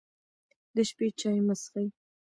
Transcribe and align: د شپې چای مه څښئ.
د 0.75 0.77
شپې 0.89 1.07
چای 1.19 1.39
مه 1.47 1.55
څښئ. 1.61 1.87